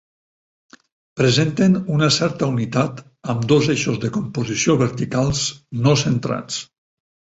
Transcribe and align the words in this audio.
Presenten 1.19 1.75
una 1.97 2.09
certa 2.15 2.49
unitat 2.53 3.03
amb 3.35 3.45
dos 3.53 3.69
eixos 3.75 4.01
de 4.07 4.11
composició 4.19 4.77
verticals, 4.83 5.45
no 5.85 5.95
centrats. 6.05 6.59